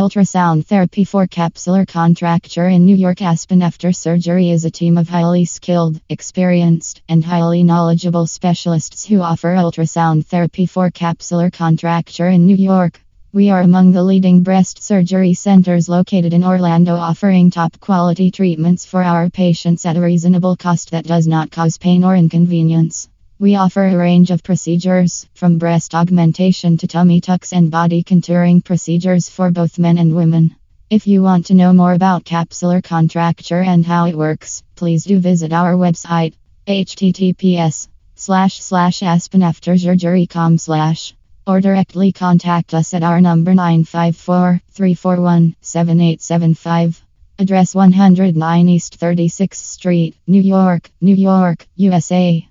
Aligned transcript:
Ultrasound 0.00 0.64
therapy 0.64 1.04
for 1.04 1.26
capsular 1.26 1.86
contracture 1.86 2.66
in 2.66 2.86
New 2.86 2.96
York 2.96 3.20
Aspen 3.20 3.60
after 3.60 3.92
surgery 3.92 4.48
is 4.48 4.64
a 4.64 4.70
team 4.70 4.96
of 4.96 5.10
highly 5.10 5.44
skilled, 5.44 6.00
experienced, 6.08 7.02
and 7.06 7.22
highly 7.22 7.62
knowledgeable 7.64 8.26
specialists 8.26 9.04
who 9.04 9.20
offer 9.20 9.54
ultrasound 9.54 10.24
therapy 10.24 10.64
for 10.64 10.90
capsular 10.90 11.52
contracture 11.52 12.28
in 12.28 12.46
New 12.46 12.56
York. 12.56 12.98
We 13.34 13.50
are 13.50 13.60
among 13.60 13.92
the 13.92 14.02
leading 14.02 14.42
breast 14.42 14.82
surgery 14.82 15.34
centers 15.34 15.86
located 15.86 16.32
in 16.32 16.44
Orlando, 16.44 16.96
offering 16.96 17.50
top 17.50 17.78
quality 17.78 18.30
treatments 18.30 18.86
for 18.86 19.02
our 19.02 19.28
patients 19.28 19.84
at 19.84 19.98
a 19.98 20.00
reasonable 20.00 20.56
cost 20.56 20.92
that 20.92 21.04
does 21.04 21.26
not 21.26 21.50
cause 21.50 21.76
pain 21.76 22.04
or 22.04 22.16
inconvenience. 22.16 23.10
We 23.40 23.56
offer 23.56 23.86
a 23.86 23.96
range 23.96 24.30
of 24.30 24.42
procedures, 24.42 25.26
from 25.32 25.56
breast 25.56 25.94
augmentation 25.94 26.76
to 26.76 26.86
tummy 26.86 27.22
tucks 27.22 27.54
and 27.54 27.70
body 27.70 28.04
contouring 28.04 28.62
procedures 28.62 29.30
for 29.30 29.50
both 29.50 29.78
men 29.78 29.96
and 29.96 30.14
women. 30.14 30.56
If 30.90 31.06
you 31.06 31.22
want 31.22 31.46
to 31.46 31.54
know 31.54 31.72
more 31.72 31.94
about 31.94 32.26
capsular 32.26 32.84
contracture 32.84 33.62
and 33.62 33.82
how 33.86 34.08
it 34.08 34.14
works, 34.14 34.62
please 34.74 35.04
do 35.04 35.18
visit 35.20 35.54
our 35.54 35.72
website 35.72 36.34
https 36.66 37.88
slash 38.14 38.60
slash 38.60 39.00
aspenaftersurgery.com 39.00 40.58
slash 40.58 41.14
or 41.46 41.62
directly 41.62 42.12
contact 42.12 42.74
us 42.74 42.92
at 42.92 43.02
our 43.02 43.22
number 43.22 43.54
954 43.54 44.60
341 44.70 45.56
7875. 45.62 47.02
Address 47.38 47.74
109 47.74 48.68
East 48.68 49.00
36th 49.00 49.54
Street, 49.54 50.14
New 50.26 50.42
York, 50.42 50.90
New 51.00 51.16
York, 51.16 51.66
USA. 51.76 52.46